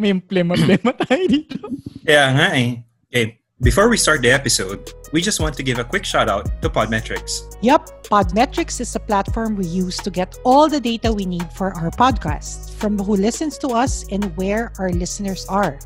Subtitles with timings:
[0.00, 1.58] May emblema-emblema tayo dito.
[2.06, 2.80] Kaya nga eh.
[3.10, 6.48] Okay, before we start the episode, we just want to give a quick shout out
[6.62, 7.44] to Podmetrics.
[7.60, 11.74] Yep, Podmetrics is a platform we use to get all the data we need for
[11.76, 15.76] our podcast, from who listens to us and where our listeners are.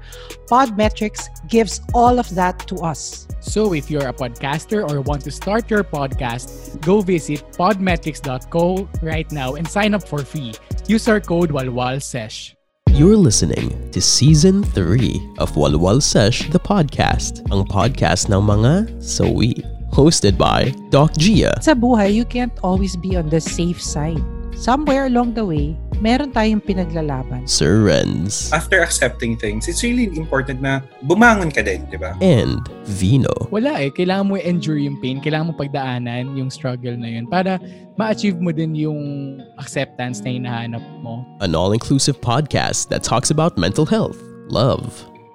[0.47, 3.27] Podmetrics gives all of that to us.
[3.41, 9.27] So if you're a podcaster or want to start your podcast, go visit podmetrics.co right
[9.33, 10.55] now and sign up for free.
[10.87, 12.55] Use our code WALWALSESH.
[12.95, 19.67] You're listening to Season 3 of Walwal Sesh, the podcast, ang podcast ng mga sawi.
[19.91, 21.59] Hosted by Doc Gia.
[21.59, 24.23] Sa buhay, you can't always be on the safe side.
[24.55, 27.49] Somewhere along the way, meron tayong pinaglalaban.
[27.49, 32.13] Sir Renz, After accepting things, it's really important na bumangon ka din, di ba?
[32.21, 33.33] and Vino.
[33.49, 33.89] Wala eh.
[33.89, 35.25] Kailangan mo endure yung pain.
[35.25, 37.57] Kailangan mo pagdaanan yung struggle na yun para
[37.97, 41.25] ma-achieve mo din yung acceptance na hinahanap mo.
[41.41, 44.21] An all-inclusive podcast that talks about mental health,
[44.53, 44.85] love,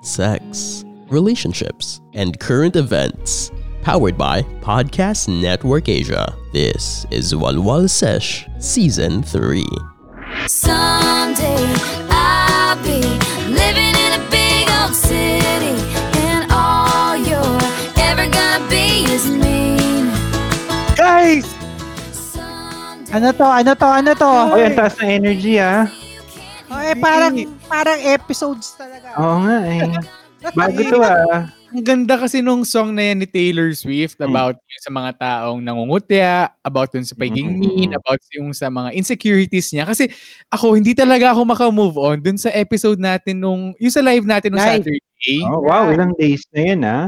[0.05, 3.49] sex, relationships, and current events.
[3.81, 6.35] Powered by Podcast Network Asia.
[6.53, 9.65] This is Walwal Sesh Season 3.
[10.47, 11.59] Someday
[12.07, 13.01] I'll be
[13.51, 15.75] living in a big old city,
[16.23, 17.59] and all you're
[17.99, 19.75] ever gonna be is me.
[20.95, 21.45] Guys!
[23.09, 23.45] Ano to?
[23.45, 23.87] Ano to?
[23.89, 24.31] Ano to?
[24.53, 25.89] Oy, ang taas ng energy ah.
[26.69, 27.33] Oh, eh, parang,
[27.65, 29.17] parang episodes talaga.
[29.17, 29.81] Oo nga eh.
[30.57, 31.49] Bago to ah.
[31.69, 34.29] Ang ganda kasi nung song na yan ni Taylor Swift Hmm.
[34.33, 37.61] about yun sa mga taong nangungutya, about dun sa pagiging Mm.
[37.61, 39.85] mean, about yung sa mga insecurities niya.
[39.85, 40.09] Kasi
[40.49, 44.49] ako, hindi talaga ako makamove on dun sa episode natin nung, yung sa live natin
[44.53, 44.81] nung Live.
[44.81, 45.39] Saturday.
[45.45, 47.05] Oh, wow, ilang days na yun ah.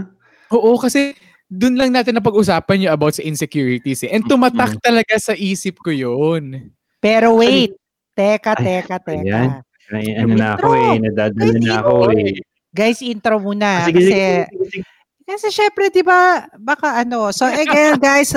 [0.54, 1.18] Oo, kasi
[1.50, 4.14] dun lang natin napag-usapan yung about sa insecurities eh.
[4.14, 6.70] And tumatak talaga sa isip ko yun.
[7.02, 7.74] Pero wait.
[8.14, 9.24] Teka, teka, teka.
[9.26, 9.50] ayan.
[9.92, 12.36] Ay, ano na ako eh, nadadala na ako eh.
[12.72, 13.84] Guys, intro muna.
[13.84, 14.82] Ah, sige, kasi, sige, sige,
[15.28, 17.28] kasi syempre, di ba, baka ano.
[17.36, 18.32] So again, guys,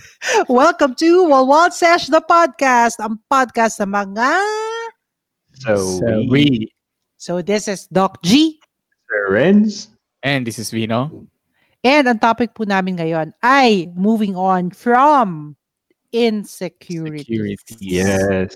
[0.46, 3.02] welcome to Walwal Sesh, the podcast.
[3.02, 4.30] Ang podcast ng mga...
[5.66, 6.44] So, So, we, we,
[7.18, 8.62] So this is Doc G.
[9.26, 9.90] Renz,
[10.22, 11.26] and this is Vino.
[11.82, 15.58] And ang topic po namin ngayon ay moving on from
[16.14, 17.26] insecurity.
[17.26, 17.74] Security.
[17.82, 18.54] yes.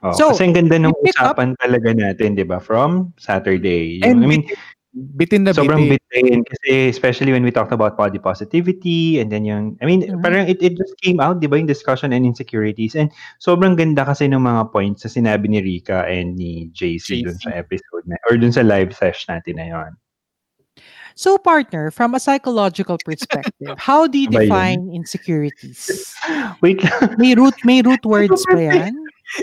[0.00, 2.56] Oh, So, kasi ang ganda ng pick up- usapan talaga natin, di ba?
[2.56, 4.00] From Saturday.
[4.00, 4.44] Yung, I mean,
[4.90, 6.02] Bitin na sobrang bitin.
[6.10, 10.18] bitin kasi especially when we talked about body positivity and then yung I mean Mhm.
[10.18, 13.06] parang it, it just came out 'di ba yung discussion and insecurities and
[13.38, 17.46] sobrang ganda kasi ng mga points na sinabi ni Rika and ni JC, dun JC.
[17.46, 19.90] sa episode na or dun sa live session natin na yon.
[21.14, 25.86] So partner, from a psychological perspective, how do you define insecurities?
[26.66, 27.14] Wait lang.
[27.14, 28.98] May root may root words ba yan?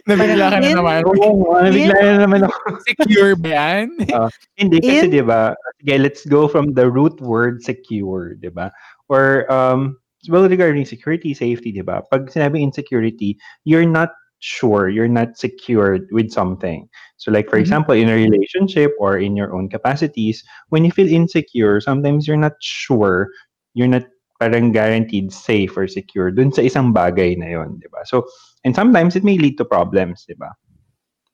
[0.07, 1.01] Nabigla ka na naman.
[1.07, 2.59] Oo, nabigla na naman ako.
[2.89, 3.87] Secure ba yan?
[4.59, 5.55] Hindi kasi In- 'di ba?
[5.79, 8.71] Sige, let's go from the root word secure, 'di ba?
[9.07, 9.95] Or um
[10.27, 12.03] well regarding security, safety, 'di ba?
[12.11, 14.11] Pag sinabing insecurity, you're not
[14.43, 16.85] sure, you're not secured with something.
[17.17, 17.65] So like for Mhm.
[17.65, 22.37] example, in a relationship or in your own capacities, when you feel insecure, sometimes you're
[22.37, 23.33] not sure,
[23.73, 24.05] you're not
[24.37, 28.05] parang guaranteed safe or secure dun sa isang bagay na yon, 'di ba?
[28.05, 28.25] So
[28.65, 30.53] and sometimes it may lead to problems, 'di ba?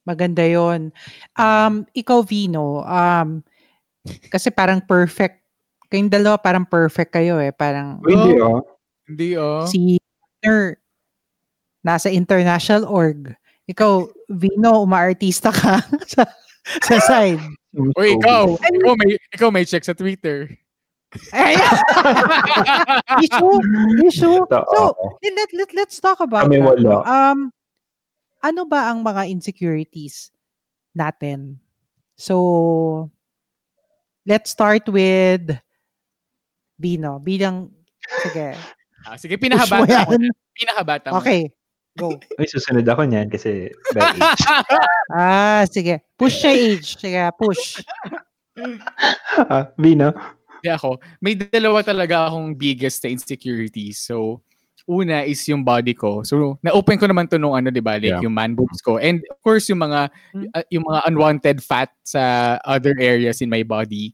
[0.04, 0.92] Maganda yon.
[1.32, 3.40] Um, ikaw, Vino, um,
[4.28, 5.40] kasi parang perfect.
[5.88, 7.56] Kayong dalawa parang perfect kayo eh.
[7.56, 8.60] Parang Hindi oh.
[9.08, 9.64] Hindi oh.
[9.64, 9.96] si
[10.44, 10.76] partner
[11.84, 13.32] nasa international org.
[13.64, 13.92] Ikaw,
[14.28, 15.80] Vino, umaartista ka
[16.12, 16.28] sa,
[16.84, 17.40] sa side.
[17.72, 18.56] Uy, ikaw.
[18.60, 20.52] Ikaw may, ikaw may check sa Twitter.
[21.30, 21.54] Ay,
[23.24, 23.58] issue,
[24.02, 24.38] issue.
[24.50, 24.80] So,
[25.22, 26.66] let, let, let's talk about Kami that.
[26.66, 26.94] wala.
[27.06, 27.38] Um,
[28.42, 30.34] ano ba ang mga insecurities
[30.92, 31.58] natin?
[32.18, 33.10] So,
[34.26, 35.54] let's start with
[36.78, 37.22] Bino.
[37.22, 37.70] Bilang,
[38.26, 38.58] sige.
[39.06, 40.18] Ah, sige, pinahabata mo.
[40.54, 41.18] Pinahabata mo.
[41.22, 41.50] Okay,
[41.98, 42.16] go.
[42.40, 44.42] Uy, susunod ako niyan kasi by age.
[45.14, 46.00] Ah, sige.
[46.16, 46.88] Push siya age.
[46.96, 47.84] Sige, push.
[49.52, 50.10] ah, Vino?
[50.66, 50.96] Ako.
[51.20, 54.00] May dalawa talaga akong biggest na insecurities.
[54.00, 54.40] So,
[54.84, 56.20] una is yung body ko.
[56.22, 57.96] So, na-open ko naman to nung ano, di ba?
[57.96, 58.24] Like Yeah.
[58.24, 58.96] yung man boobs ko.
[58.96, 60.44] And of course, yung mga, Hmm.
[60.52, 62.20] uh, yung mga unwanted fat sa
[62.64, 64.12] other areas in my body.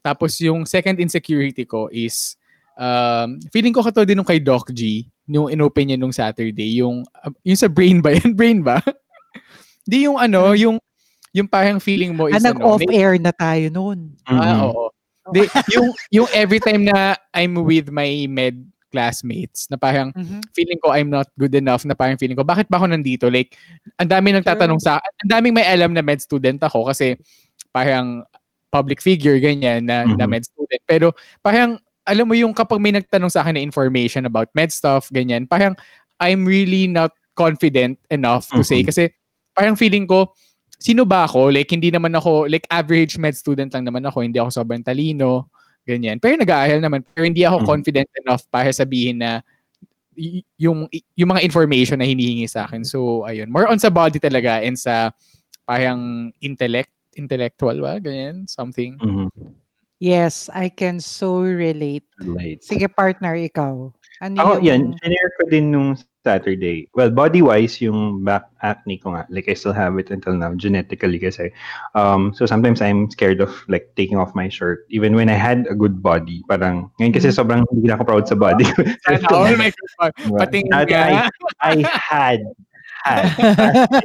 [0.00, 2.36] Tapos yung second insecurity ko is,
[2.76, 7.00] um, feeling ko kato din nung kay Doc G, yung inopen niya nung Saturday, yung,
[7.16, 8.32] uh, yung sa brain ba yan?
[8.38, 8.78] brain ba?
[9.82, 10.76] Di yung ano, yung,
[11.32, 14.12] yung parang feeling mo is Ah, ano, may- nag-off-air na tayo noon.
[14.24, 14.60] Ah, Mm-mm.
[14.70, 14.84] oo.
[15.34, 15.42] Di,
[15.74, 18.62] yung yung every time na I'm with my med
[18.94, 20.40] classmates na parang Mhm.
[20.54, 23.58] feeling ko I'm not good enough na parang feeling ko bakit ba ako nandito like
[23.98, 27.18] ang daming nagtatanong sa ang daming may alam na med student ako kasi
[27.74, 28.22] parang
[28.70, 30.30] public figure ganyan na, na Mhm.
[30.30, 31.10] med student pero
[31.42, 31.76] parang
[32.06, 35.74] alam mo yung kapag may nagtanong sa akin na information about med stuff ganyan parang
[36.22, 38.88] I'm really not confident enough to say Mhm.
[38.88, 39.02] kasi
[39.52, 40.30] parang feeling ko
[40.76, 44.36] sino ba ako like hindi naman ako like average med student lang naman ako hindi
[44.36, 45.48] ako sobrang talino
[45.82, 47.66] ganyan pero nag-aaral naman pero hindi ako Mhm.
[47.66, 49.40] confident enough para sabihin na
[50.16, 52.80] y- yung yung mga information na hinihingi sa akin.
[52.82, 55.12] So ayun, more on sa body talaga and sa
[55.62, 58.96] parang intellect, intellectual ba, ganyan, something.
[58.96, 59.28] Mhm.
[60.00, 62.04] Yes, I can so relate.
[62.20, 62.60] Right.
[62.60, 63.92] Sige, partner, ikaw.
[64.20, 64.64] Ano Ako, yung...
[64.64, 65.96] yan, share ko din nung
[66.26, 66.90] Saturday.
[66.98, 71.22] Well, body-wise, yung back acne ko nga, like I still have it until now, genetically
[71.22, 71.54] kasi.
[71.94, 75.70] Um, so sometimes I'm scared of like taking off my shirt, even when I had
[75.70, 76.42] a good body.
[76.50, 78.82] Parang, ngayon kasi sobrang hindi na ako proud sa body ko.
[79.06, 79.70] Sana all my.
[80.50, 81.30] Pating I,
[81.62, 82.42] I had,
[83.06, 83.30] had.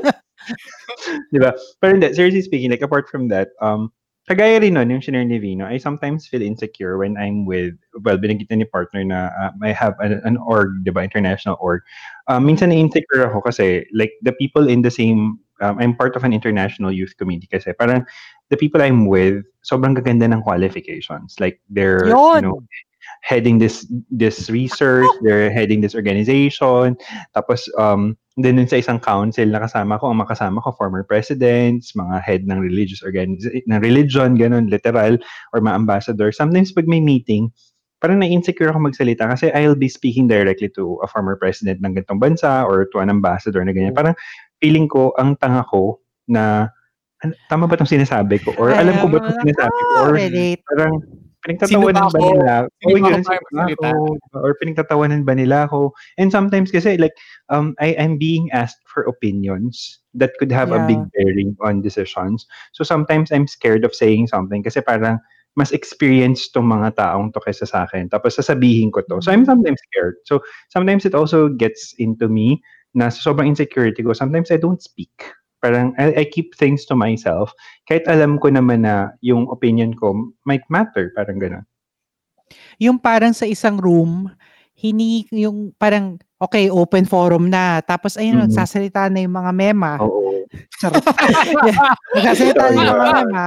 [1.34, 1.58] diba?
[1.82, 3.90] Pero hindi, seriously speaking, like apart from that, um,
[4.30, 7.74] kagaya rin nun, yung shinare ni Vino, I sometimes feel insecure when I'm with,
[8.06, 11.82] well, binanggit na ni partner na uh, I have an, an org, diba, international org.
[12.28, 16.24] Um, minsan na-insecure ako kasi, like, the people in the same, um, I'm part of
[16.24, 18.06] an international youth committee kasi parang
[18.50, 21.40] the people I'm with, sobrang gaganda ng qualifications.
[21.40, 22.42] Like, they're, you Yun.
[22.44, 22.62] know,
[23.22, 26.98] heading this this research, they're heading this organization.
[27.36, 32.22] Tapos um then sa isang council na kasama ko, ang makasama ko former presidents, mga
[32.24, 35.18] head ng religious organization, ng religion, ganun, literal,
[35.54, 36.32] or mga ambassador.
[36.32, 37.52] Sometimes pag may meeting,
[38.02, 42.18] parang na-insecure ako magsalita kasi I'll be speaking directly to a former president ng ganitong
[42.18, 43.94] bansa or to an ambassador na ganyan.
[43.94, 44.18] Parang
[44.58, 46.74] feeling ko, ang tanga ko na
[47.22, 48.58] "An- tama ba itong sinasabi ko?
[48.58, 49.94] Or alam ko ba itong sinasabi ko?
[50.02, 50.14] Or
[50.66, 50.94] parang
[51.46, 52.54] pinagtatawanan ba ba, nila?
[52.82, 53.92] Sino ba ako sino ba?
[54.42, 55.94] Or pinagtatawanan ba nila ako?
[56.18, 57.14] And sometimes kasi like
[57.54, 61.14] um I I'm being asked for opinions that could have a big Yeah.
[61.14, 62.50] bearing on decisions.
[62.74, 65.22] So sometimes I'm scared of saying something kasi parang
[65.60, 68.08] mas experienced tong mga taong to kaysa sa akin.
[68.08, 69.20] Tapos sasabihin ko to.
[69.20, 70.16] So I'm sometimes scared.
[70.24, 70.40] So
[70.72, 72.64] sometimes it also gets into me
[72.96, 74.16] na sobrang insecurity ko.
[74.16, 75.12] Sometimes I don't speak.
[75.62, 77.54] Parang I, I keep things to myself
[77.86, 80.16] kahit alam ko naman na yung opinion ko
[80.48, 81.66] might matter, parang gano'n.
[82.82, 84.32] Yung parang sa isang room,
[84.74, 87.84] hini yung parang okay, open forum na.
[87.86, 88.50] Tapos ayun, Mhm.
[88.50, 90.02] nagsasalita na yung mga mema.
[90.02, 90.42] Oo.
[92.18, 93.46] Nagsasalita na yung mga mema.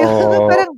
[0.00, 0.46] Yung Oo.
[0.48, 0.70] parang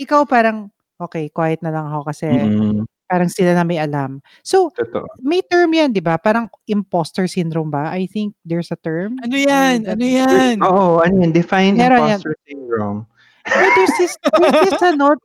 [0.00, 4.20] ikaw parang okay, quiet na lang ako kasi Mm, parang sila na may alam.
[4.46, 5.02] So, totoo.
[5.18, 6.14] may term yan, di ba?
[6.14, 7.90] Parang imposter syndrome ba?
[7.90, 9.18] I think there's a term.
[9.24, 9.82] Ano yan?
[9.92, 10.62] Ano yan?
[10.62, 11.32] Oo, ano yun?
[11.34, 12.20] Define Meron yan.
[12.22, 13.00] imposter syndrome.
[13.40, 15.16] But there's this, there's this ano,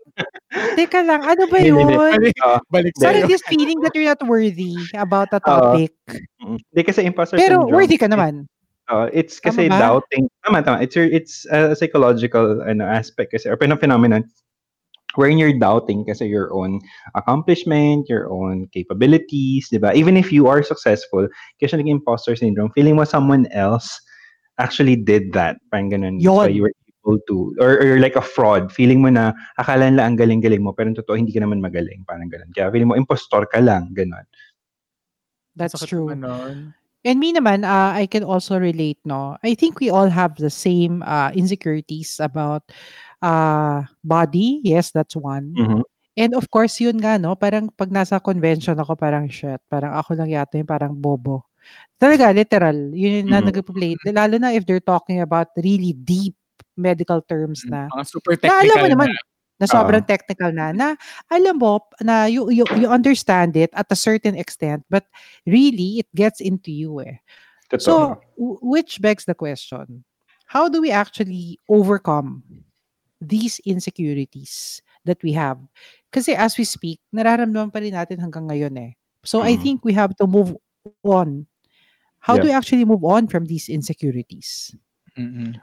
[0.74, 1.78] teka lang, ano ba yun?
[2.74, 3.28] Balik, sa'yo.
[3.28, 5.92] this feeling that you're not worthy about a topic.
[6.42, 6.57] Mm.
[6.57, 7.75] Hindi kasi imposter Pero syndrome.
[7.75, 8.48] worthy ka naman.
[8.89, 9.78] Uh, it's Tama kasi ba?
[9.78, 10.25] doubting.
[10.42, 10.78] Tama, tama.
[10.81, 14.25] It's your, it's a psychological ano, aspect kasi or phenom- phenomenon
[15.15, 16.79] wherein you're doubting kasi your own
[17.15, 19.91] accomplishment, your own capabilities, di ba?
[19.95, 21.27] Even if you are successful,
[21.59, 24.00] kasi naging imposter syndrome, feeling mo someone else
[24.59, 25.57] actually did that.
[25.71, 26.19] Parang ganun.
[26.19, 26.56] That's why Yun.
[26.56, 28.71] you were able to, or, or you're like a fraud.
[28.71, 32.07] Feeling mo na, akala nila ang galing-galing mo, pero totoo, hindi ka naman magaling.
[32.07, 32.51] Parang ganun.
[32.56, 33.91] Kaya feeling mo, impostor ka lang.
[33.91, 34.23] Ganun.
[35.56, 36.07] That's Sakit true.
[36.11, 36.57] naman nun.
[37.06, 39.38] And me naman, uh, I can also relate, no?
[39.45, 42.73] I think we all have the same uh, insecurities about
[43.25, 44.61] uh, body.
[44.61, 45.57] Yes, that's one.
[45.57, 45.81] Mhm.
[46.16, 47.33] And of course, yun nga, no?
[47.35, 49.59] Parang pag nasa convention ako, parang shit.
[49.68, 51.44] Parang ako lang yata yung parang bobo.
[51.99, 52.94] Talaga, literal.
[52.95, 53.47] Yun yung na Mhm.
[53.52, 53.97] nag-play.
[54.14, 56.38] Lalo na if they're talking about really deep
[56.78, 57.92] medical terms na.
[57.92, 59.19] Mga super Na alam technical mo naman, na.
[59.56, 60.88] na sobrang technical na, na
[61.31, 65.07] alam mo, na you, you, you understand it at a certain extent, but
[65.47, 67.19] really, it gets into you eh.
[67.71, 67.83] Totoo.
[67.83, 67.94] So,
[68.40, 70.04] w- which begs the question,
[70.47, 72.44] how do we actually overcome
[73.22, 75.60] these insecurities that we have?
[76.12, 78.92] Kasi as we speak, nararamdaman pa rin natin hanggang ngayon eh.
[79.26, 79.62] So, I Mm.
[79.62, 80.54] think we have to move
[81.04, 81.48] on.
[82.22, 82.54] How do Yeah.
[82.54, 84.74] we actually move on from these insecurities?
[85.16, 85.56] Mm-mm.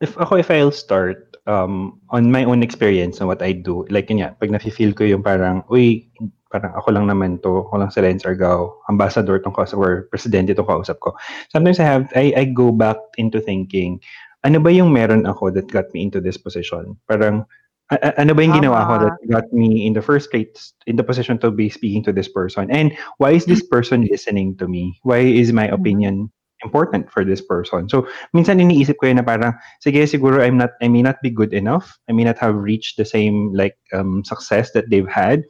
[0.00, 4.12] if ako if I'll start um on my own experience on what I do like
[4.12, 6.04] yun nga pag nafe-feel ko yung parang uy
[6.52, 10.52] parang ako lang naman to ako lang si Renz Argao ambassador tong kausap or presidente
[10.52, 11.16] tong kausap ko
[11.48, 13.96] sometimes I have I I go back into thinking
[14.46, 16.94] ano ba yung meron ako that got me into this position?
[17.10, 17.42] Parang
[17.90, 20.94] a- a- ano ba yung ginawa ko that got me in the first place in
[20.94, 22.70] the position to be speaking to this person?
[22.70, 24.94] And why is this person listening to me?
[25.02, 25.74] Why is my Mhm.
[25.74, 26.14] opinion
[26.64, 27.90] important for this person?
[27.90, 31.30] So minsan iniisip ko yun na parang sige siguro I'm not I may not be
[31.30, 31.98] good enough.
[32.06, 35.42] I may not have reached the same like um success that they've had.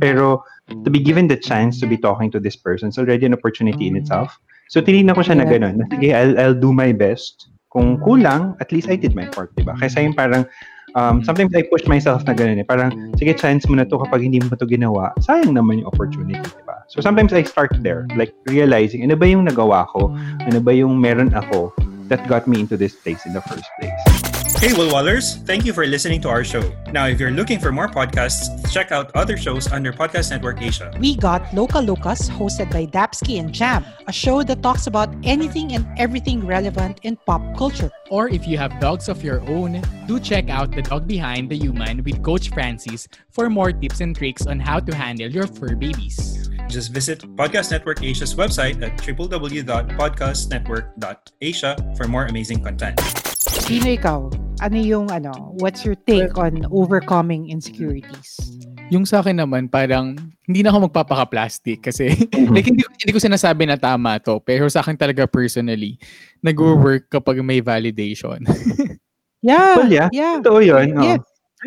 [0.00, 0.42] Pero
[0.82, 3.86] to be given the chance to be talking to this person is already an opportunity
[3.86, 4.34] in itself.
[4.72, 5.46] So tinignan ko siya na.
[5.46, 7.52] Na, sige, I'll, I'll do my best.
[7.74, 9.74] Kung kulang, at least I did my part, di ba?
[9.74, 10.46] Kaysa yung parang,
[10.94, 12.66] um, sometimes I push myself na gano'n eh.
[12.66, 15.10] Parang, sige, chance mo na to kapag hindi mo to ginawa.
[15.18, 16.86] Sayang naman yung opportunity, di ba?
[16.86, 20.14] So sometimes I start there, like realizing, ano ba yung nagawa ko?
[20.46, 21.74] Ano ba yung meron ako
[22.06, 24.33] that got me into this place in the first place?
[24.56, 25.44] Hey, Woolwallers!
[25.44, 26.62] Thank you for listening to our show.
[26.90, 30.90] Now, if you're looking for more podcasts, check out other shows under Podcast Network Asia.
[30.98, 35.74] We got Local Lucas, hosted by Dapsky and Jam, a show that talks about anything
[35.74, 37.90] and everything relevant in pop culture.
[38.10, 41.58] Or if you have dogs of your own, do check out The Dog Behind the
[41.58, 45.76] Human with Coach Francis for more tips and tricks on how to handle your fur
[45.76, 46.48] babies.
[46.68, 52.98] Just visit Podcast Network Asia's website at www.podcastnetwork.asia for more amazing content.
[53.36, 54.43] Sino ikaw?
[54.64, 55.52] Ano yung ano?
[55.60, 58.40] What's your take on overcoming insecurities?
[58.88, 60.16] Yung sa akin naman, parang
[60.48, 62.16] hindi na ako magpapaka-plastic kasi
[62.54, 64.40] like hindi, ko- hindi ko sinasabi na tama to.
[64.40, 66.00] Pero sa akin talaga personally,
[66.40, 68.40] nag-work kapag may validation.
[69.44, 69.76] Yeah.
[69.76, 70.08] Well, yeah.
[70.08, 70.40] Yeah.
[70.40, 70.96] Totoo yun.
[70.96, 71.20] oh.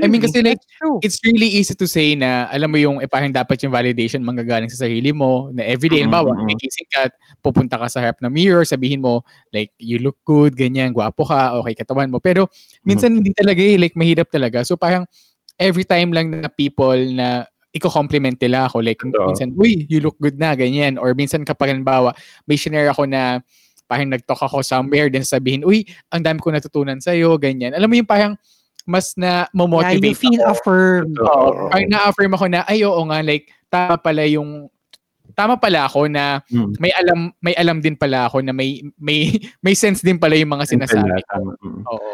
[0.04, 0.62] I mean, kasi like,
[1.02, 4.70] it's really easy to say na alam mo yung eh, parang dapat yung validation manggagaling
[4.70, 6.46] sa sarili mo na everyday, Mm, halimbawa, mm.
[6.46, 7.10] may gising ka,
[7.42, 11.58] pupunta ka sa harap ng mirror, sabihin mo, like, you look good, ganyan, gwapo ka,
[11.62, 12.22] okay, katawan mo.
[12.22, 12.46] Pero,
[12.86, 14.62] minsan hindi talaga eh, like, mahirap talaga.
[14.62, 15.10] So, parang,
[15.58, 19.34] every time lang na people na iko-compliment nila ako, like, Totoo.
[19.34, 20.98] minsan, uy, you look good na, ganyan.
[21.02, 22.14] Or minsan kapag, halimbawa,
[22.46, 23.42] may shinare ako na,
[23.88, 27.72] parang nag-talk ako somewhere, then sabihin, uy, ang dami ko natutunan sa'yo, ganyan.
[27.74, 28.34] Alam mo yung parang,
[28.88, 30.52] mas na Yeah, you motivate feel ako.
[30.56, 31.16] affirmed.
[31.20, 31.68] Oo.
[31.70, 34.72] Parang na-affirm ako na, ay oo nga, like, tama pala yung,
[35.36, 36.72] tama pala ako na Mm.
[36.80, 39.28] may alam, may alam din pala ako na may, may,
[39.66, 41.20] may sense din pala yung mga sinasabi.
[41.28, 41.84] Tama, mm.
[41.84, 42.12] Oo.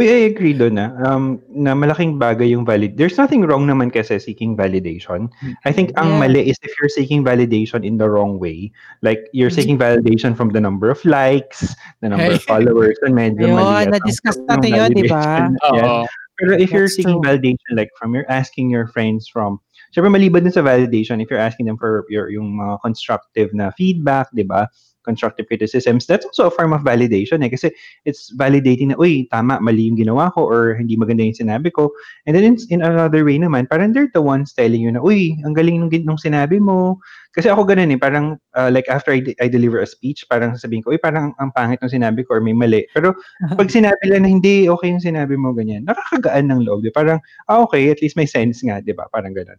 [0.00, 0.96] Uy, I agree doon na.
[1.04, 2.96] Um, na malaking bagay yung valid.
[2.96, 5.28] There's nothing wrong naman kasi seeking validation.
[5.68, 6.20] I think ang Yeah.
[6.24, 8.72] mali is if you're seeking validation in the wrong way.
[9.04, 13.44] Like, you're seeking validation from the number of likes, the number of followers, and medyo
[13.44, 15.52] Ayun, mali ang na-discuss natin yun, di ba?
[15.68, 16.08] Oo.
[16.40, 17.36] Pero if you're seeking true.
[17.36, 21.42] validation like from you're asking your friends from Siyempre maliban din sa validation if you're
[21.42, 24.70] asking them for your yung mga constructive na feedback, 'di ba?
[25.00, 27.72] Constructive criticisms, that's also a form of validation eh kasi
[28.04, 31.88] it's validating na uy, tama, mali yung ginawa ko or hindi maganda yung sinabi ko.
[32.28, 35.40] And then in, in another way naman, parang they're the ones telling you na uy,
[35.44, 37.00] ang galing nung, nung sinabi mo.
[37.30, 40.58] Kasi ako ganun eh, parang uh, like after I, de- I deliver a speech, parang
[40.58, 42.84] sabihin ko, uy, parang ang pangit ng sinabi ko or may mali.
[42.90, 43.14] Pero
[43.58, 46.82] pag sinabi lang na hindi okay yung sinabi mo ganyan, nakakagaan ng loob.
[46.82, 46.90] Di?
[46.90, 49.06] Parang, ah, okay, at least may sense nga, di ba?
[49.14, 49.56] Parang ganun.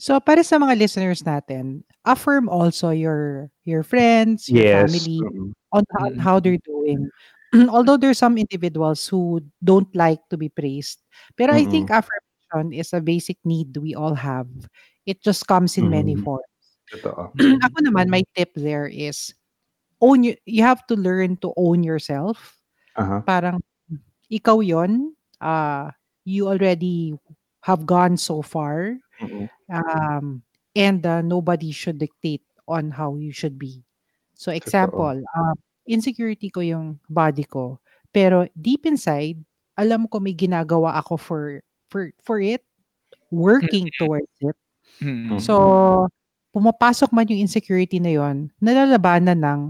[0.00, 4.88] So para sa mga listeners natin, affirm also your your friends, your Yes.
[4.88, 5.52] family Mm.
[5.76, 6.16] on how, Mm.
[6.24, 7.12] how they're doing.
[7.68, 11.04] Although there's some individuals who don't like to be praised,
[11.36, 14.48] pero I think affirmation is a basic need we all have.
[15.04, 16.24] It just comes in many Mm.
[16.24, 16.48] forms.
[17.68, 19.36] Ako naman, my tip there is
[20.00, 22.56] own you, you have to learn to own yourself.
[22.96, 23.20] Aha.
[23.28, 23.60] Parang
[24.32, 25.12] ikaw yon,
[25.44, 25.92] uh,
[26.24, 27.12] you already
[27.68, 29.48] have gone so far Mm-mm.
[29.70, 30.42] um,
[30.76, 33.82] and uh, nobody should dictate on how you should be.
[34.34, 37.78] So example, um, insecurity ko yung body ko,
[38.14, 39.38] pero deep inside,
[39.76, 41.42] alam ko may ginagawa ako for
[41.92, 42.64] for for it,
[43.30, 44.56] working towards it.
[45.02, 45.40] Mm.
[45.40, 46.08] So
[46.54, 49.60] pumapasok man yung insecurity na yon, nalalabanan ng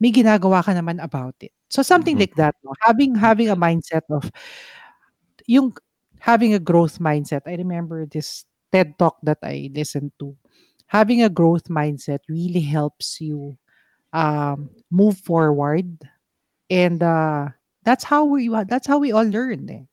[0.00, 1.52] may ginagawa ka naman about it.
[1.70, 2.22] So something Mhm.
[2.22, 2.72] like that, no?
[2.84, 4.30] having having a mindset of
[5.46, 5.74] yung
[6.20, 7.42] having a growth mindset.
[7.46, 10.34] I remember this TED talk that I listened to.
[10.90, 13.54] Having a growth mindset really helps you
[14.10, 15.86] um, move forward,
[16.66, 17.54] and uh,
[17.86, 19.70] that's how we that's how we all learn.
[19.70, 19.86] Eh.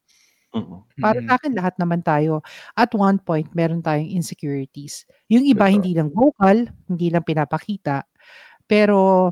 [0.57, 0.81] Mm-mm.
[0.97, 1.25] Para Mm.
[1.29, 2.41] sa akin, lahat naman tayo,
[2.77, 5.05] at one point, meron tayong insecurities.
[5.29, 8.03] Yung iba, hindi lang vocal, hindi lang pinapakita.
[8.69, 9.31] Pero,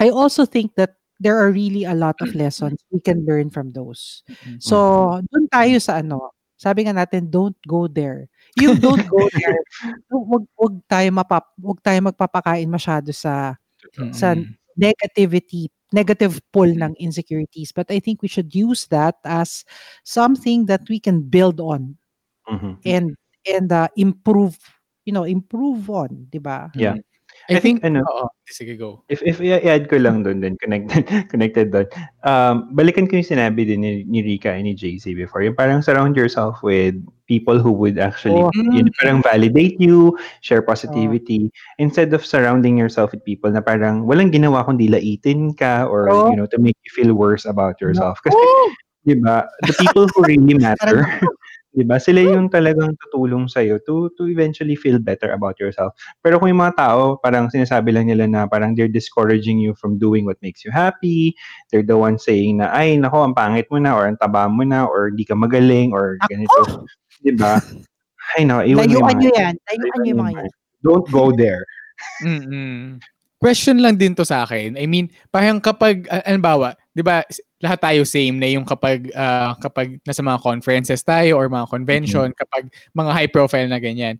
[0.00, 3.70] I also think that there are really a lot of lessons we can learn from
[3.76, 4.24] those.
[4.58, 6.32] So, dun tayo sa ano,
[6.62, 8.30] sabi nga natin, don't go there.
[8.54, 9.58] Yung don't go there,
[10.14, 13.58] wag, wag tayo mapap, wag tayo magpapakain masyado sa
[14.14, 14.54] sa Mm.
[14.78, 17.72] negativity, negative pull ng insecurities.
[17.74, 19.64] But I think we should use that as
[20.06, 21.98] something that we can build on
[22.48, 22.78] Mhm.
[22.86, 23.06] and
[23.46, 24.58] and uh, improve,
[25.06, 26.70] you know, improve on, 'di ba?
[26.74, 26.96] Yeah.
[27.50, 28.26] I, I think, think, ano, oo.
[28.46, 29.02] Sige, go.
[29.10, 31.88] If if i-add ko lang doon din connected connected doon.
[32.22, 35.42] Um balikan ko yung sinabi din ni, ni Rika and ni JC before.
[35.42, 36.94] Yung parang surround yourself with
[37.26, 38.52] people who would actually Oh.
[38.54, 41.48] yun, parang validate you, share positivity
[41.80, 46.28] instead of surrounding yourself with people na parang walang ginawa kundi laitin ka or Oh.
[46.30, 48.20] you know to make you feel worse about yourself.
[48.22, 48.38] Kasi
[49.02, 49.50] 'di ba?
[49.66, 51.18] The people who really matter
[51.72, 51.96] 'di ba?
[51.96, 55.96] Sila yung talagang tutulong sa to to eventually feel better about yourself.
[56.20, 59.96] Pero kung yung mga tao parang sinasabi lang nila na parang they're discouraging you from
[59.96, 61.32] doing what makes you happy.
[61.72, 64.62] They're the ones saying na ay nako ang pangit mo na or ang taba mo
[64.62, 66.84] na or di ka magaling or ganito.
[67.24, 67.58] 'Di ba?
[68.36, 69.54] Ay no, iwan mo Layuan yan.
[69.68, 70.50] Layuan mga yan.
[70.84, 71.64] Don't go there.
[72.22, 72.98] Mm-mm.
[73.42, 74.78] Question lang din to sa akin.
[74.78, 77.26] I mean, parang kapag, uh, alimbawa, di ba,
[77.58, 82.30] lahat tayo same na yung kapag, ah, kapag nasa mga conferences tayo or mga convention,
[82.38, 84.14] kapag mga high profile na ganyan.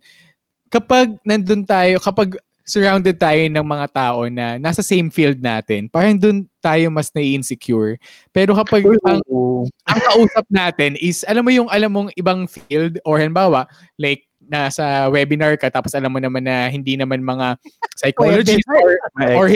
[0.71, 6.15] Kapag nandun tayo, kapag surrounded tayo ng mga tao na nasa same field natin, parang
[6.19, 7.99] dun tayo mas nai-insecure.
[8.31, 9.67] Pero kapag ang, Oo.
[9.87, 13.67] ang kausap natin is, alam mo yung alam mong ibang field or halimbawa,
[13.99, 17.55] like, nasa webinar ka tapos alam mo naman na hindi naman mga
[17.99, 18.91] psychologists or
[19.37, 19.47] or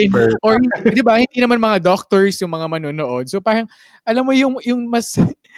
[0.42, 3.28] or hindi- 'di ba hindi naman mga doctors yung mga manonood.
[3.28, 3.68] So parang
[4.04, 5.16] alam mo yung yung mas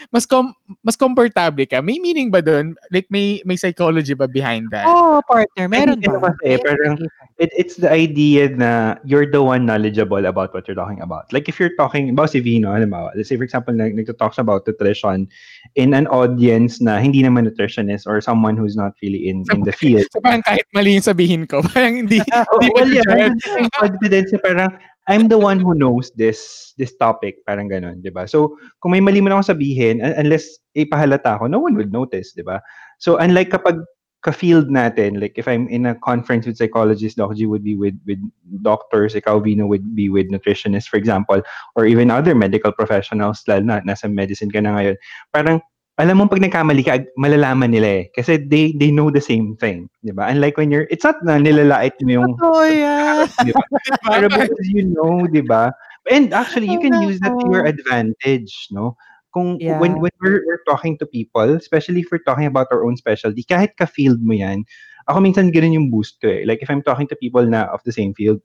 [0.08, 4.72] mas com, mas comfortable ka may meaning ba doon like may may psychology ba behind
[4.72, 5.68] that oh, partner.
[5.68, 6.32] Meron ba?
[6.40, 7.04] kasi, parang-
[7.40, 11.32] it, it's the idea na you're the one knowledgeable about what you're talking about.
[11.32, 14.68] Like if you're talking about si Vino, halimbawa, let's say for example, nag nagto-talks about
[14.68, 15.28] nutrition
[15.74, 19.72] in an audience na hindi naman nutritionist or someone who's not really in in the
[19.80, 20.04] field.
[20.12, 23.32] so parang kahit mali yung sabihin ko parang hindi Oh, hindi well, yeah,
[23.80, 24.70] confidence parang
[25.08, 28.28] I'm the one who knows this this topic, parang ganun, 'di ba?
[28.28, 32.36] So, kung may mali man ako sabihin, un- unless ipahalata ako, no one would notice,
[32.36, 32.60] 'di ba?
[33.00, 33.80] So, unlike kapag
[34.20, 37.96] ka-field natin, like if I'm in a conference with psychologists, Doc G would be with
[38.04, 38.20] with
[38.60, 41.40] doctors, ikaw Vino would be with nutritionists, for example,
[41.74, 44.96] or even other medical professionals, lalo na nasa medicine ka na ngayon.
[45.32, 45.64] Parang
[46.00, 48.04] alam mo pag nagkamali ka, malalaman nila eh.
[48.16, 50.32] Kasi they they know the same thing, 'di ba?
[50.32, 53.28] Unlike when you're it's not na nilalait mo yung Totoo yan.
[53.44, 53.62] di ba?
[54.16, 55.76] Pero because you know, 'di ba?
[56.08, 58.96] And actually, you can use that to your advantage, no?
[59.30, 59.78] Kung Yeah.
[59.78, 63.46] when when we're, we're talking to people, especially if we're talking about our own specialty,
[63.46, 64.66] kahit ka field mo 'yan,
[65.06, 66.42] ako minsan ganun yung boost ko eh.
[66.42, 68.42] Like if I'm talking to people na of the same field,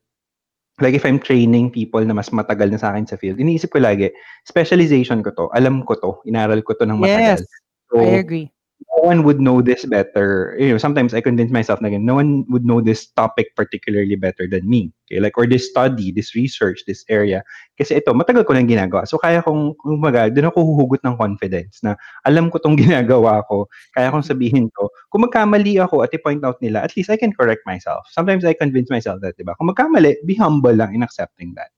[0.83, 3.79] like if I'm training people na mas matagal na sa akin sa field, iniisip ko
[3.79, 4.11] lagi,
[4.43, 7.39] specialization ko to, alam ko to, inaral ko to ng matagal.
[7.39, 7.47] Yes,
[7.85, 8.49] So, I agree.
[8.91, 10.55] No one would know this better.
[10.59, 14.47] You know, sometimes I convince myself na no one would know this topic particularly better
[14.47, 14.91] than me.
[15.07, 15.19] Okay?
[15.19, 17.43] Like, or this study, this research, this area.
[17.77, 19.07] Kasi ito, matagal ko lang ginagawa.
[19.07, 21.95] So, kaya kong, kumaga, doon ako huhugot ng confidence na
[22.27, 23.67] alam ko tong ginagawa ko.
[23.95, 24.89] Kaya kong sabihin to.
[25.11, 28.07] Kung magkamali ako at i-point out nila, at least I can correct myself.
[28.11, 29.55] Sometimes I convince myself that, di ba?
[29.55, 31.71] Kung magkamali, be humble lang in accepting that.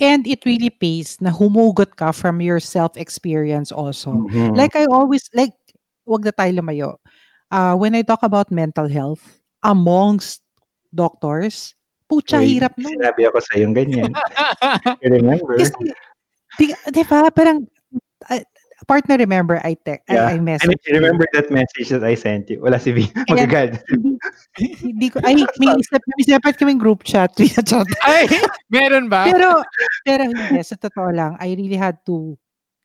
[0.00, 4.28] And it really pays na humugot ka from your self-experience also.
[4.28, 4.56] Mhm.
[4.56, 5.52] Like I always, like,
[6.10, 6.98] wag na tayo lumayo.
[7.50, 9.22] Uh, when I talk about mental health,
[9.62, 10.42] amongst
[10.90, 11.78] doctors,
[12.10, 12.98] pucha, Uy, hirap nun.
[12.98, 14.10] Sinabi ako sa yung ganyan.
[15.02, 15.54] You remember?
[15.54, 15.94] Kasi,
[16.58, 17.62] di, di ba, parang,
[18.26, 18.42] uh,
[18.86, 20.26] partner, remember, I, te- Yeah.
[20.26, 22.90] I, I And messaged if you remember that message that I sent you, wala si
[22.90, 23.06] V.
[23.30, 23.78] Magagad.
[23.86, 24.18] Hindi,
[24.82, 27.30] hindi ko, ay, may, isip, may separate kaming group chat.
[27.38, 27.86] chat.
[28.02, 28.26] ay
[28.70, 29.62] meron ba pero,
[30.02, 32.34] pero hindi, sa totoo lang, I really had to,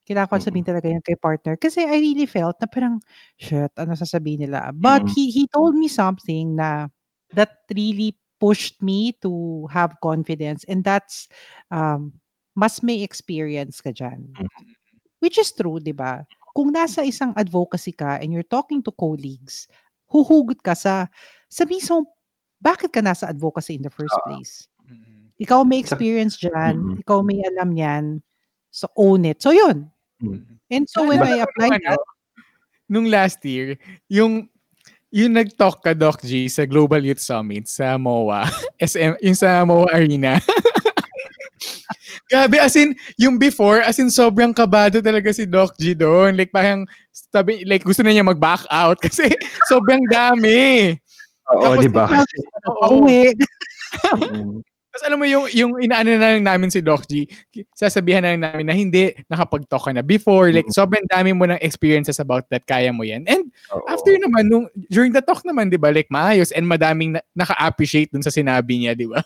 [0.06, 1.58] kailangan ko sabihin talaga yan kay partner.
[1.58, 3.02] Kasi I really felt na parang,
[3.36, 4.70] shit, ano sasabihin nila.
[4.70, 5.12] But Mm.
[5.12, 6.88] he, he told me something na,
[7.34, 10.62] that really pushed me to have confidence.
[10.70, 11.26] And that's,
[11.74, 12.14] um,
[12.54, 14.30] mas may experience ka dyan.
[15.20, 16.22] Which is true, di ba?
[16.54, 19.66] Kung nasa isang advocacy ka and you're talking to colleagues,
[20.08, 21.08] huhugot ka sa,
[21.50, 22.06] sa mismo,
[22.62, 24.68] bakit ka nasa advocacy in the first place?
[25.36, 27.00] Ikaw may experience dyan, Mhm.
[27.04, 28.04] ikaw may alam yan,
[28.72, 29.40] so own it.
[29.44, 29.92] So yun.
[30.26, 30.42] Mhm.
[30.70, 32.02] And so when I applied ano,
[32.90, 33.78] nung last year,
[34.10, 34.50] yung
[35.14, 38.44] yung nag-talk ka, Doc G, sa Global Youth Summit sa MOA,
[38.82, 40.36] SM, yung sa MOA Arena.
[42.26, 46.34] Grabe, as in, yung before, as in, sobrang kabado talaga si Doc G doon.
[46.34, 46.82] Like, parang,
[47.14, 49.30] sabi, like, gusto na niya mag-back out kasi
[49.70, 50.90] sobrang dami.
[51.54, 52.10] Oo, di ba?
[52.82, 53.06] Oo.
[54.96, 57.28] Tapos alam mo yung yung inaano na lang namin si Doc G,
[57.76, 60.72] sasabihan na lang namin na hindi nakapag-talk ka na before, like Mm.
[60.72, 63.28] sobrang dami mo ng experiences about that, kaya mo yan.
[63.28, 63.84] And oo.
[63.92, 68.08] after naman nung during the talk naman, 'di ba, like maayos and madaming na, naka-appreciate
[68.08, 69.20] dun sa sinabi niya, 'di ba?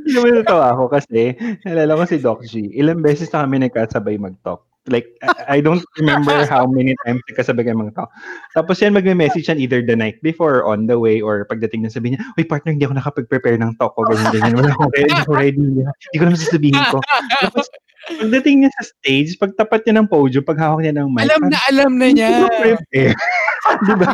[0.00, 1.36] Hindi mo natawa ako kasi
[1.68, 2.72] nalala ko si Doc G.
[2.72, 4.64] Ilang beses na kami nagkasabay mag-talk.
[4.90, 8.10] Like, I, I don't remember how many times nagkasabay kami mag-talk.
[8.50, 11.90] Tapos yan, magme-message yan either the night before or on the way or pagdating na
[11.90, 14.02] sabi niya, Uy, partner, hindi ako nakapag-prepare ng talk ko.
[14.10, 14.54] Ganyan, ganyan.
[14.58, 15.06] Wala akong ready.
[15.06, 15.62] Hindi ako ready.
[15.86, 16.98] Hindi ko naman sasabihin ko.
[17.46, 17.66] Tapos,
[18.02, 21.92] pagdating niya sa stage, pagtapat niya ng podium, paghawak niya ng mic, alam na alam
[21.98, 22.30] na niya.
[22.30, 23.14] Hindi ko prepare.
[23.86, 24.10] Di ba?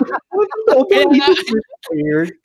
[0.68, 1.28] Totoo, Kaya hindi nga.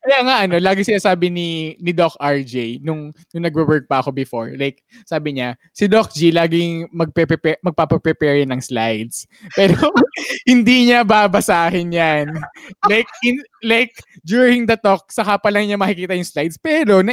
[0.08, 4.56] Kaya nga ano, lagi sinasabi ni ni Doc RJ nung nung nagwo-work pa ako before.
[4.56, 9.27] Like sabi niya, si Doc G laging magpe-prepare magpapa-prepare ng slides.
[9.60, 9.75] Pero
[10.49, 12.27] hindi niya babasahin 'yan.
[12.88, 16.56] Like in like during the talk saka pa lang niya makikita yung slides.
[16.56, 17.12] Pero na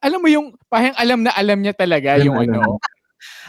[0.00, 2.60] alam mo yung parang alam na alam niya talaga Alam yung alam.
[2.64, 2.80] ano.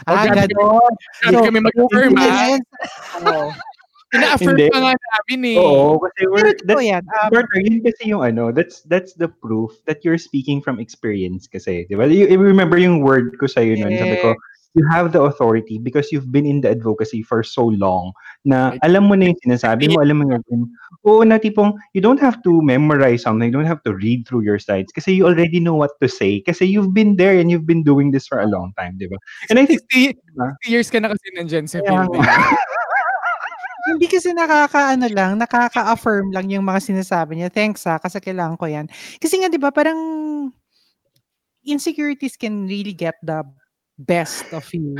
[0.08, 0.92] Ah, grabe ganon.
[1.22, 2.58] Grabe kami mag-affirm ha.
[4.10, 4.74] Ina-affirm Hindi.
[4.74, 5.58] pa nga namin eh.
[5.62, 7.02] Oo, kasi we're, that's, yan.
[7.14, 11.46] Um, partner, yun kasi yung ano, that's that's the proof that you're speaking from experience
[11.46, 12.10] kasi, di ba?
[12.10, 14.34] You, you remember yung word ko sa'yo nun, sabi ko,
[14.74, 18.12] you have the authority because you've been in the advocacy for so long
[18.46, 20.62] na alam mo na yung sinasabi mo, alam mo yung gagawin.
[21.06, 24.46] Oo na tipong, you don't have to memorize something, you don't have to read through
[24.46, 27.66] your slides kasi you already know what to say kasi you've been there and you've
[27.66, 29.18] been doing this for a long time, di ba?
[29.50, 30.54] And I think, 60, Diba?
[30.62, 32.06] 60 years ka na kasi nandyan sa nga.
[32.06, 32.20] eh.
[33.90, 37.50] Hindi kasi nakakaano lang, nakaka-affirm lang yung mga sinasabi niya.
[37.50, 38.86] Thanks ha, kasi kailangan ko yan.
[39.18, 39.98] Kasi nga 'di ba, parang
[41.64, 43.42] insecurities can really get the
[44.06, 44.96] best of you.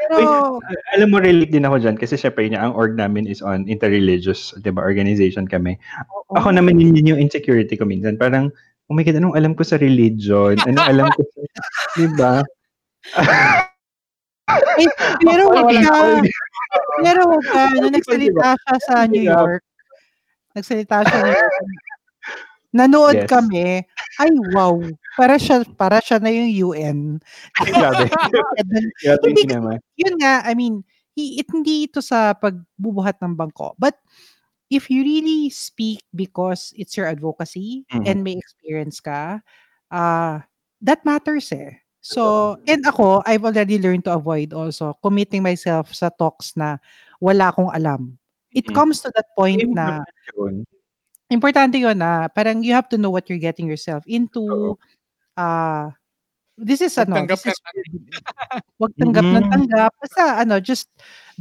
[0.00, 0.58] Pero
[0.96, 4.56] alam mo, relate din ako dyan kasi syempre niya, ang org namin is on interreligious,
[4.64, 5.76] di ba, organization kami.
[6.08, 6.40] oo.
[6.40, 8.16] Ako naman yun, yun yung insecurity ko minsan.
[8.16, 8.48] Parang,
[8.88, 10.56] oh my God, anong alam ko sa religion?
[10.64, 11.40] Anong alam ko sa,
[12.00, 12.34] di ba?
[14.80, 14.90] Eh,
[15.22, 16.00] pero wag ka,
[17.04, 19.22] pero wag ka, nung nagsalita siya sa New.
[19.22, 19.62] York,
[20.58, 21.64] nagsalita siya New York,
[22.74, 23.30] nanood Yes.
[23.30, 23.82] kami,
[24.20, 24.76] ay wow,
[25.16, 26.98] para siya, para siya na yung UN.
[27.76, 28.06] Grabe.
[29.26, 29.42] Hindi
[29.96, 30.80] yun nga, I mean,
[31.16, 33.76] it, hindi ito sa pagbubuhat ng bangko.
[33.76, 34.00] But
[34.72, 38.04] if you really speak because it's your advocacy Mhm.
[38.06, 39.42] and may experience ka,
[39.92, 40.40] uh,
[40.80, 41.76] that matters eh.
[42.00, 46.80] So, and ako, I've already learned to avoid also committing myself sa talks na
[47.20, 48.16] wala akong alam.
[48.56, 48.74] It Mhm.
[48.74, 50.00] comes to that point na.
[51.30, 54.76] Importante yun na parang you have to know what you're getting yourself into.
[55.36, 55.90] Uh,
[56.58, 57.72] this is ano, Magtanggap this is ka
[58.80, 59.50] wag tanggap ng Mhm.
[59.52, 59.92] tanggap.
[60.00, 60.88] Basta ano, just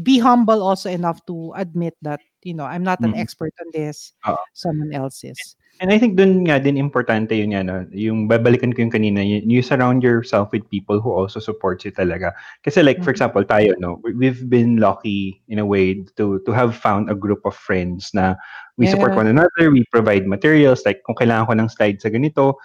[0.04, 3.20] be humble also enough to admit that, you know, I'm not an Mhm.
[3.20, 4.14] expert on this.
[4.28, 4.44] Oo.
[4.54, 5.56] Someone else is.
[5.80, 7.88] And I think dun nga din importante yun yan, no?
[7.96, 11.92] yung babalikan ko yung kanina, you, you surround yourself with people who also support you
[11.96, 12.36] talaga.
[12.68, 13.16] Kasi like, for Mhm.
[13.16, 17.16] example, tayo, no, we- we've been lucky in a way to to have found a
[17.16, 18.36] group of friends na
[18.76, 19.24] we support Yeah.
[19.24, 22.60] one another, we provide materials, like kung kailangan ko ng slide sa ganito,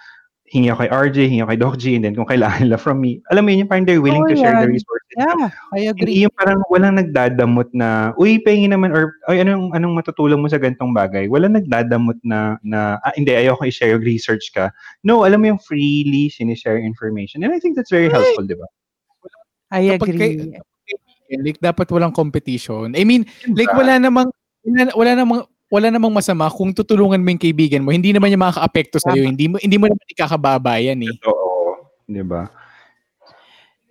[0.45, 3.01] hingi ako kay RJ, hingi ako kay Doc G, and then kung kailangan nila from
[3.01, 5.17] me, alam mo yun, yung parang they're willing Oo, to share the resources.
[5.17, 6.05] Yeah, I agree.
[6.05, 10.45] Hindi yung parang walang nagdadamot na, uy, pahingi naman, or, ay, anong, anong matutulong mo
[10.45, 11.25] sa gantong bagay?
[11.25, 14.69] Walang nagdadamot na, na ah, hindi, ayoko i-share yung research ka.
[15.01, 17.41] No, alam mo yung freely sinishare information.
[17.41, 18.69] And I think that's very helpful, di ba?
[19.73, 20.21] I Kapag agree.
[20.21, 20.61] kay-
[21.41, 22.93] like dapat walang competition.
[22.93, 23.25] I mean,
[23.57, 24.29] like wala namang
[24.61, 27.89] wala, wala namang wala namang masama kung tutulungan mo yung kaibigan mo.
[27.91, 29.25] Hindi naman yung makaka-apekto sa iyo.
[29.25, 31.15] Hindi mo hindi mo naman ikakababayan eh.
[31.25, 31.89] Oo.
[32.05, 32.45] Di ba?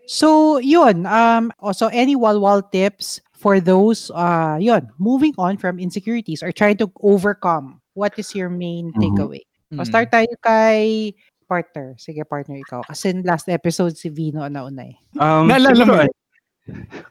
[0.07, 1.09] So, yun.
[1.09, 6.77] Um, also, any wall-wall tips for those, uh, yun, moving on from insecurities or trying
[6.77, 9.01] to overcome, what is your main Mhm.
[9.01, 9.43] takeaway?
[9.75, 9.89] O Mm.
[9.89, 11.13] start tayo kay
[11.49, 11.97] partner.
[11.97, 12.85] Sige, partner, ikaw.
[12.85, 14.97] Kasi last episode si Vino na una eh.
[15.17, 15.95] Um, Naalala mo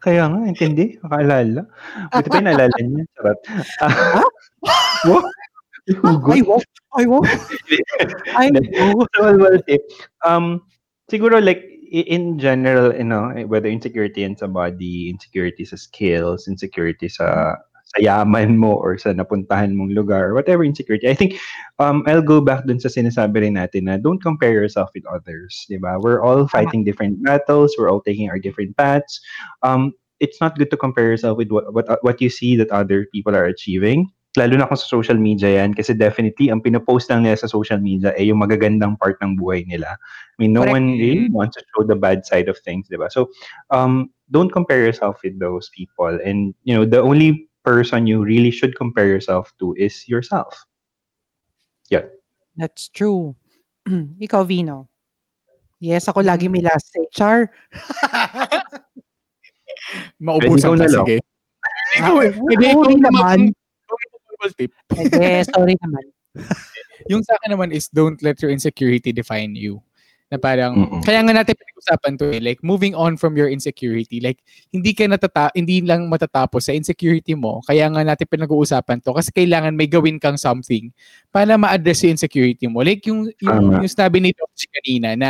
[0.02, 0.98] Kaya nga, intindi.
[1.06, 1.62] Makaalala.
[2.10, 3.04] Buti pa naalala niya.
[3.14, 3.40] Charot.
[3.82, 4.24] Ah,
[5.06, 5.22] wow.
[5.84, 6.34] Hugot.
[6.34, 6.62] Ay, wow.
[6.98, 7.22] Ay, wow.
[8.40, 8.48] Ay,
[8.80, 9.36] wow.
[9.38, 9.82] well, tip.
[10.26, 10.64] Um,
[11.12, 11.62] siguro like
[11.94, 17.58] in general, you know, eh, whether insecurity in sa body, insecurity sa skills, insecurity sa
[17.94, 21.06] sa yaman mo or sa napuntahan mong lugar, or whatever insecurity.
[21.10, 21.38] I think
[21.78, 25.66] um I'll go back dun sa sinasabi rin natin na don't compare yourself with others,
[25.70, 26.02] 'di ba?
[26.02, 29.22] We're all fighting different battles, we're all taking our different paths.
[29.62, 33.06] Um it's not good to compare yourself with what what what you see that other
[33.12, 37.22] people are achieving lalo na kung sa social media yan kasi definitely ang pinopost lang
[37.22, 39.94] nila sa social media ay yung magagandang part ng buhay nila.
[39.94, 40.74] I mean, no Correct.
[40.74, 43.14] one really wants to show the bad side of things, di ba?
[43.14, 43.30] So,
[43.70, 46.18] um, don't compare yourself with those people.
[46.18, 50.54] And, you know, the only person you really should compare yourself to is yourself.
[52.54, 53.34] That's true.
[53.90, 54.86] Ikaw, Vino.
[55.82, 57.02] Yes, ako lagi may last say.
[57.10, 57.50] Char.
[60.22, 61.06] Maubusan na lang.
[61.06, 61.18] sige.
[61.98, 63.40] Ikaw, Ah, hindi, ikaw sorry naman.
[64.54, 64.72] tip.
[64.94, 66.06] Sige, sorry naman.
[67.10, 69.82] Yung sa akin naman is don't let your insecurity define you.
[70.32, 71.02] Na parang, Mm-mm.
[71.06, 74.42] kaya nga natin pinag-usapan to eh, like moving on from your insecurity, like
[74.74, 79.30] hindi ka natata hindi lang matatapos sa insecurity mo, kaya nga natin pinag-uusapan to kasi
[79.30, 80.90] kailangan may gawin kang something
[81.30, 82.82] para ma-address yung insecurity mo.
[82.82, 83.86] Like yung, yung, Tama.
[83.86, 85.30] yung sabi ni Doc kanina na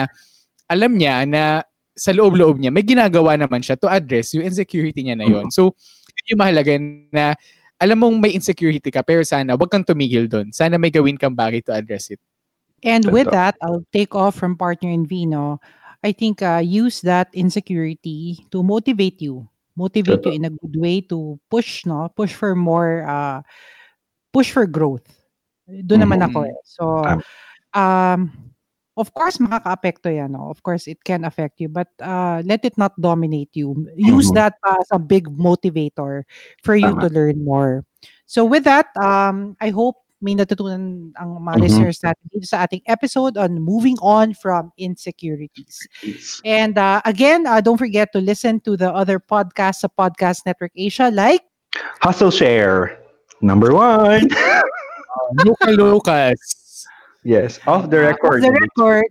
[0.72, 1.62] alam niya na
[1.94, 5.54] sa loob-loob niya, may ginagawa naman siya to address yung insecurity niya na yon.
[5.54, 5.78] So,
[6.14, 6.74] yun yung mahalaga
[7.14, 7.38] na
[7.78, 10.50] alam mong may insecurity ka, pero sana wag kang tumigil doon.
[10.50, 12.22] Sana may gawin kang bagay to address it.
[12.84, 15.60] And with that, I'll take off from partner in Vino.
[16.04, 19.48] I think uh, use that insecurity to motivate you.
[19.76, 22.12] Motivate you in a good way to push, no?
[22.16, 23.42] Push for more, uh,
[24.34, 25.08] push for growth.
[25.66, 26.58] Doon naman ako eh.
[26.68, 27.02] So,
[27.74, 28.30] um,
[29.00, 30.34] of course, makaka-apekto yan.
[30.36, 30.52] No?
[30.52, 31.70] Of course, it can affect you.
[31.70, 33.88] But uh, let it not dominate you.
[33.96, 34.36] Use Mhm.
[34.36, 36.28] that as a big motivator
[36.62, 37.08] for you Tama.
[37.08, 37.86] to learn more.
[38.28, 41.62] So with that, um, I hope may natutunan ang mga Mhm.
[41.62, 45.84] listeners natin dito sa ating episode on moving on from insecurities.
[46.48, 50.72] And uh, again, uh, don't forget to listen to the other podcasts sa Podcast Network
[50.74, 51.44] Asia like
[52.02, 52.98] Hustle share.
[53.44, 54.30] Number one.
[55.44, 56.86] Luca Lucas.
[57.24, 57.60] yes.
[57.68, 58.40] Off the uh, record.
[58.40, 59.06] Off the Record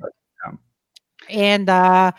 [1.31, 2.13] and uh,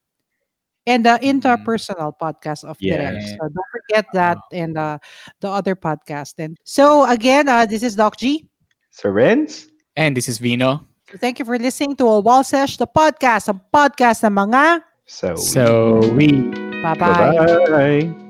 [0.91, 2.99] and the interpersonal podcast of Yes.
[2.99, 3.23] Direct.
[3.39, 4.99] So don't forget that and uh,
[5.39, 6.43] the other podcast.
[6.43, 8.51] And so again, uh, this is Doc G.
[8.91, 9.47] Soren,
[9.95, 10.83] And this is Vino.
[11.11, 14.83] So thank you for listening to a Wall Sesh, the podcast, ang podcast ng mga
[15.07, 16.31] So, So we
[16.83, 17.35] bye-bye.
[17.35, 18.30] bye-bye.